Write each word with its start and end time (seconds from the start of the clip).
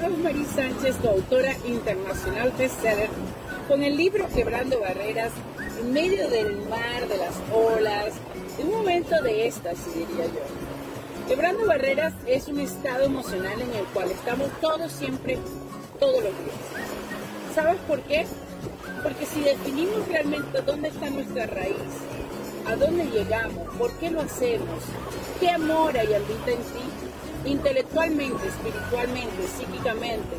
Rosemary 0.00 0.44
Sánchez, 0.46 0.96
tu 0.96 1.08
autora 1.08 1.54
internacional 1.64 2.52
bestseller, 2.58 3.08
con 3.68 3.82
el 3.82 3.96
libro 3.96 4.26
Quebrando 4.34 4.80
Barreras, 4.80 5.32
en 5.80 5.92
medio 5.92 6.28
del 6.28 6.56
mar, 6.68 7.06
de 7.08 7.18
las 7.18 7.34
olas, 7.54 8.14
de 8.56 8.64
un 8.64 8.72
momento 8.72 9.22
de 9.22 9.46
éxtasis, 9.46 9.94
diría 9.94 10.26
yo. 10.26 11.28
Quebrando 11.28 11.66
Barreras 11.66 12.14
es 12.26 12.48
un 12.48 12.58
estado 12.58 13.04
emocional 13.04 13.60
en 13.60 13.72
el 13.74 13.84
cual 13.92 14.10
estamos 14.10 14.48
todos 14.60 14.90
siempre, 14.90 15.38
todos 16.00 16.24
los 16.24 16.32
días. 16.32 17.54
¿Sabes 17.54 17.78
por 17.86 18.00
qué? 18.00 18.26
Porque 19.02 19.26
si 19.26 19.40
definimos 19.42 20.08
realmente 20.08 20.62
dónde 20.62 20.88
está 20.88 21.10
nuestra 21.10 21.46
raíz, 21.46 21.76
a 22.66 22.74
dónde 22.74 23.04
llegamos, 23.04 23.68
por 23.76 23.92
qué 23.98 24.10
lo 24.10 24.20
hacemos, 24.20 24.82
qué 25.38 25.50
amor 25.50 25.96
hay 25.96 26.12
habita 26.12 26.50
en 26.50 26.58
ti, 26.58 26.87
intelectualmente, 27.48 28.48
espiritualmente, 28.48 29.48
psíquicamente, 29.56 30.36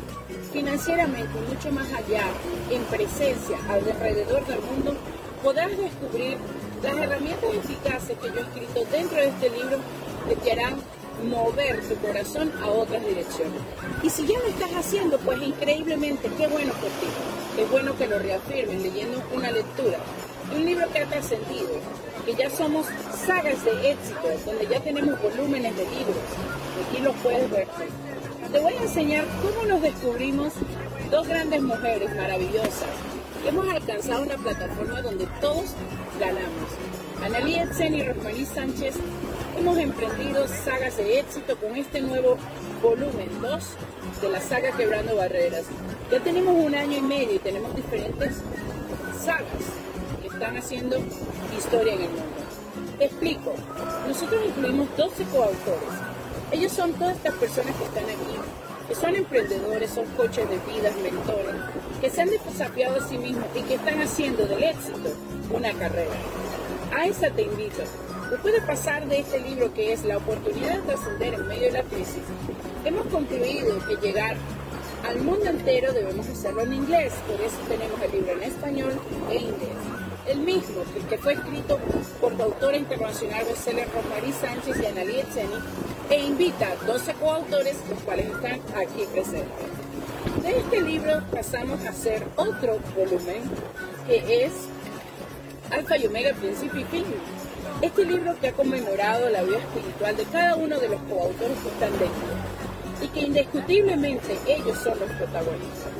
financieramente 0.52 1.30
y 1.38 1.54
mucho 1.54 1.72
más 1.72 1.86
allá, 1.92 2.24
en 2.70 2.82
presencia 2.84 3.58
alrededor 3.68 4.46
del 4.46 4.60
mundo, 4.60 4.96
podrás 5.42 5.70
descubrir 5.76 6.38
las 6.82 6.96
herramientas 6.96 7.50
eficaces 7.54 8.16
que 8.18 8.28
yo 8.28 8.38
he 8.38 8.42
escrito 8.42 8.84
dentro 8.90 9.16
de 9.16 9.28
este 9.28 9.50
libro 9.50 9.78
que 10.28 10.36
te 10.36 10.52
harán 10.52 10.76
mover 11.28 11.82
tu 11.86 11.94
corazón 11.96 12.50
a 12.62 12.68
otras 12.68 13.04
direcciones. 13.04 13.60
Y 14.02 14.10
si 14.10 14.26
ya 14.26 14.38
lo 14.38 14.46
estás 14.46 14.70
haciendo, 14.72 15.18
pues 15.18 15.40
increíblemente, 15.42 16.30
qué 16.38 16.46
bueno 16.46 16.72
por 16.74 16.88
ti. 16.88 17.06
Qué 17.56 17.64
bueno 17.66 17.96
que 17.96 18.06
lo 18.06 18.18
reafirmes 18.18 18.80
leyendo 18.80 19.22
una 19.34 19.50
lectura. 19.50 19.98
Un 20.54 20.64
libro 20.64 20.90
que 20.92 21.00
ha 21.00 21.06
trascendido, 21.06 21.68
que 22.24 22.34
ya 22.34 22.50
somos 22.50 22.86
sagas 23.26 23.64
de 23.64 23.90
éxito, 23.90 24.28
donde 24.46 24.66
ya 24.66 24.80
tenemos 24.80 25.20
volúmenes 25.20 25.76
de 25.76 25.84
libros, 25.84 26.16
aquí 26.88 27.02
lo 27.02 27.12
puedes 27.14 27.50
ver. 27.50 27.66
Te 28.52 28.58
voy 28.58 28.72
a 28.74 28.82
enseñar 28.82 29.24
cómo 29.42 29.66
nos 29.66 29.82
descubrimos 29.82 30.52
dos 31.10 31.26
grandes 31.26 31.62
mujeres 31.62 32.14
maravillosas 32.16 32.90
que 33.42 33.48
hemos 33.48 33.68
alcanzado 33.68 34.22
una 34.22 34.36
plataforma 34.36 35.00
donde 35.02 35.26
todos 35.40 35.74
ganamos. 36.18 36.70
Analí 37.24 37.54
Etzen 37.54 37.94
y 37.94 38.02
Rosmarie 38.02 38.46
Sánchez 38.46 38.94
hemos 39.58 39.78
emprendido 39.78 40.46
sagas 40.48 40.96
de 40.96 41.20
éxito 41.20 41.56
con 41.56 41.76
este 41.76 42.00
nuevo 42.00 42.36
volumen 42.82 43.28
2 43.40 43.64
de 44.22 44.28
la 44.30 44.40
saga 44.40 44.72
Quebrando 44.72 45.16
Barreras. 45.16 45.66
Ya 46.10 46.20
tenemos 46.20 46.54
un 46.56 46.74
año 46.74 46.98
y 46.98 47.02
medio 47.02 47.34
y 47.34 47.38
tenemos 47.38 47.74
diferentes 47.76 48.36
sagas 49.24 49.89
están 50.40 50.56
haciendo 50.56 50.96
historia 51.56 51.92
en 51.94 52.00
el 52.02 52.08
mundo. 52.08 52.22
Te 52.98 53.04
explico. 53.04 53.54
Nosotros 54.08 54.40
incluimos 54.46 54.88
12 54.96 55.24
coautores 55.24 56.10
ellos 56.52 56.72
son 56.72 56.92
todas 56.94 57.16
estas 57.16 57.34
personas 57.34 57.76
que 57.76 57.84
están 57.84 58.04
aquí, 58.04 58.36
que 58.88 58.94
son 58.96 59.14
emprendedores, 59.14 59.90
son 59.90 60.04
coches 60.16 60.48
de 60.50 60.58
vida, 60.72 60.90
mentores, 61.00 61.54
que 62.00 62.10
se 62.10 62.22
han 62.22 62.28
desafiado 62.28 62.96
a 62.96 63.08
sí 63.08 63.18
mismos 63.18 63.44
y 63.54 63.62
que 63.62 63.74
están 63.74 64.00
haciendo 64.02 64.46
del 64.46 64.64
éxito 64.64 65.12
una 65.52 65.72
carrera. 65.74 66.10
A 66.96 67.06
esa 67.06 67.30
te 67.30 67.42
invito. 67.42 67.82
Después 68.30 68.54
de 68.54 68.62
pasar 68.62 69.06
de 69.06 69.20
este 69.20 69.40
libro 69.40 69.72
que 69.74 69.92
es 69.92 70.04
La 70.04 70.16
oportunidad 70.16 70.78
de 70.78 70.92
trascender 70.92 71.34
en 71.34 71.46
medio 71.46 71.66
de 71.66 71.72
la 71.72 71.82
crisis, 71.84 72.22
hemos 72.84 73.06
concluido 73.06 73.78
que 73.86 73.96
llegar 74.04 74.36
al 75.08 75.20
mundo 75.20 75.46
entero 75.46 75.92
debemos 75.92 76.28
hacerlo 76.28 76.62
en 76.62 76.74
inglés, 76.74 77.12
por 77.28 77.40
eso 77.40 77.56
tenemos 77.68 78.00
el 78.02 78.12
libro 78.12 78.32
en 78.32 78.42
español 78.42 78.92
e 79.30 79.36
inglés. 79.36 80.09
El 80.30 80.42
mismo, 80.42 80.84
el 80.96 81.02
que 81.08 81.18
fue 81.18 81.32
escrito 81.32 81.76
por 82.20 82.32
la 82.34 82.44
autora 82.44 82.76
internacional 82.76 83.44
bestseller 83.46 83.88
Rosmarie 83.92 84.32
Sánchez 84.32 84.80
y 84.80 84.86
Analí 84.86 85.18
Etzeni, 85.18 85.56
e 86.08 86.20
invita 86.20 86.68
a 86.70 86.76
12 86.86 87.14
coautores, 87.14 87.76
los 87.90 87.98
cuales 88.04 88.26
están 88.26 88.60
aquí 88.76 89.06
presentes. 89.12 89.66
De 90.44 90.56
este 90.56 90.82
libro 90.82 91.20
pasamos 91.32 91.84
a 91.84 91.88
hacer 91.88 92.24
otro 92.36 92.78
volumen 92.96 93.42
que 94.06 94.44
es 94.44 94.52
Alfa 95.72 95.96
y 95.96 96.06
Omega, 96.06 96.32
Principio 96.34 96.80
y 96.80 96.84
Fin. 96.84 97.04
Este 97.82 98.04
libro 98.04 98.38
que 98.40 98.48
ha 98.48 98.52
conmemorado 98.52 99.28
la 99.30 99.42
vida 99.42 99.58
espiritual 99.58 100.16
de 100.16 100.24
cada 100.26 100.54
uno 100.54 100.78
de 100.78 100.90
los 100.90 101.00
coautores 101.02 101.58
que 101.58 101.68
están 101.70 101.90
dentro 101.98 103.02
y 103.02 103.08
que 103.08 103.20
indiscutiblemente 103.26 104.38
ellos 104.46 104.78
son 104.78 104.96
los 105.00 105.10
protagonistas. 105.10 105.99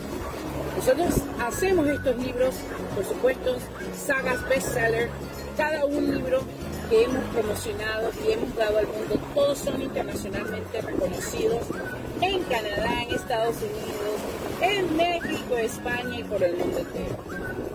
Nosotros 0.81 1.15
hacemos 1.39 1.87
estos 1.89 2.17
libros, 2.17 2.55
por 2.95 3.05
supuesto, 3.05 3.55
sagas 3.95 4.49
bestseller, 4.49 5.11
cada 5.55 5.85
un 5.85 6.11
libro 6.11 6.41
que 6.89 7.05
hemos 7.05 7.23
promocionado 7.35 8.11
y 8.27 8.33
hemos 8.33 8.57
dado 8.57 8.79
al 8.79 8.87
mundo, 8.87 9.21
todos 9.35 9.59
son 9.59 9.83
internacionalmente 9.83 10.81
reconocidos 10.81 11.67
en 12.23 12.43
Canadá, 12.45 13.03
en 13.03 13.15
Estados 13.15 13.57
Unidos, 13.57 14.21
en 14.63 14.97
México, 14.97 15.59
España 15.59 16.19
y 16.19 16.25
por 16.25 16.43
el 16.43 16.57
mundo 16.57 16.79
entero. 16.79 17.17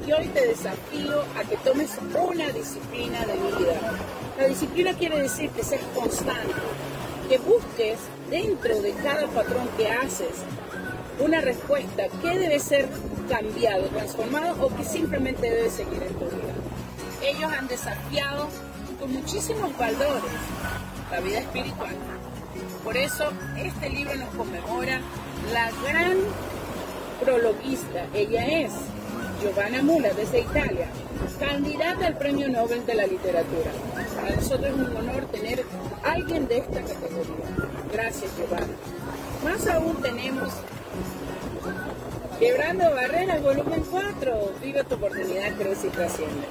Y 0.07 0.11
hoy 0.11 0.27
te 0.29 0.47
desafío 0.47 1.21
a 1.37 1.43
que 1.47 1.57
tomes 1.57 1.91
una 2.27 2.49
disciplina 2.49 3.19
de 3.19 3.33
vida. 3.33 3.81
La 4.39 4.47
disciplina 4.47 4.93
quiere 4.95 5.21
decir 5.21 5.51
que 5.51 5.63
seas 5.63 5.85
constante, 5.93 6.55
que 7.29 7.37
busques 7.37 7.99
dentro 8.31 8.81
de 8.81 8.93
cada 8.93 9.27
patrón 9.27 9.69
que 9.77 9.91
haces 9.91 10.43
una 11.19 11.41
respuesta 11.41 12.07
que 12.21 12.37
debe 12.37 12.59
ser 12.59 12.87
cambiado, 13.29 13.83
transformado 13.87 14.65
o 14.65 14.75
que 14.75 14.83
simplemente 14.83 15.49
debe 15.49 15.69
seguir 15.69 16.03
en 16.03 16.13
tu 16.13 16.25
vida. 16.25 16.53
Ellos 17.23 17.51
han 17.51 17.67
desafiado 17.67 18.47
con 18.99 19.11
muchísimos 19.11 19.77
valores 19.77 20.31
la 21.11 21.19
vida 21.19 21.39
espiritual. 21.39 21.95
Por 22.83 22.97
eso 22.97 23.31
este 23.57 23.89
libro 23.89 24.15
nos 24.15 24.29
conmemora 24.29 25.01
la 25.53 25.71
gran 25.83 26.17
prologuista. 27.23 28.07
Ella 28.13 28.45
es 28.45 28.73
Giovanna 29.45 29.83
Mula 29.83 30.09
desde 30.15 30.39
Italia, 30.39 30.87
candidata 31.39 32.07
al 32.07 32.17
Premio 32.17 32.49
Nobel 32.49 32.83
de 32.83 32.95
la 32.95 33.05
Literatura. 33.05 33.71
Para 34.15 34.35
nosotros 34.35 34.65
es 34.65 34.73
un 34.73 34.97
honor 34.97 35.25
tener 35.27 35.63
a 36.03 36.13
alguien 36.13 36.47
de 36.47 36.57
esta 36.57 36.81
categoría. 36.81 37.45
Gracias 37.93 38.31
Giovanna. 38.35 38.73
Más 39.43 39.67
aún 39.67 40.01
tenemos 40.01 40.49
Quebrando 42.39 42.89
Barreras, 42.89 43.43
volumen 43.43 43.83
4. 43.91 44.51
Vive 44.63 44.83
tu 44.83 44.95
oportunidad, 44.95 45.55
crece 45.55 45.87
y 45.87 45.89
trasciende. 45.91 46.47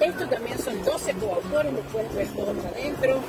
Esto 0.00 0.28
también 0.28 0.58
son 0.58 0.84
12 0.84 1.12
coautores, 1.14 1.72
lo 1.72 1.80
puedes 1.82 2.12
ver 2.12 2.26
todos 2.34 2.56
adentro. 2.64 3.20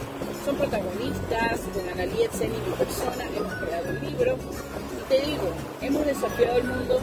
Son 0.44 0.56
protagonistas, 0.56 1.60
con 1.72 1.88
Analí 1.94 2.24
Etzen 2.24 2.52
y 2.52 2.68
mi 2.68 2.76
persona 2.76 3.26
hemos 3.26 3.54
creado 3.54 3.90
el 3.90 4.02
libro. 4.02 4.38
Hemos 5.80 6.06
desafiado 6.06 6.58
el 6.58 6.64
mundo 6.64 7.00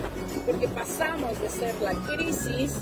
porque 0.47 0.69
pasamos 0.69 1.41
de 1.41 1.49
ser 1.49 1.75
la 1.81 1.93
crisis 1.93 2.73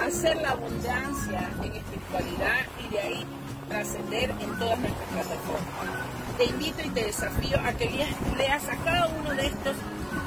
a 0.00 0.10
ser 0.10 0.36
la 0.36 0.50
abundancia 0.50 1.50
en 1.62 1.72
espiritualidad 1.72 2.58
y 2.84 2.92
de 2.92 3.00
ahí 3.00 3.26
trascender 3.68 4.30
en 4.30 4.58
todas 4.58 4.78
nuestras 4.78 5.08
plataformas. 5.08 6.06
Te 6.36 6.44
invito 6.44 6.82
y 6.84 6.90
te 6.90 7.04
desafío 7.04 7.58
a 7.64 7.72
que 7.72 8.06
leas 8.36 8.68
a 8.68 8.76
cada 8.76 9.08
uno 9.08 9.30
de 9.30 9.46
estos 9.46 9.76